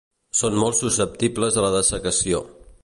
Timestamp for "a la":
1.63-1.73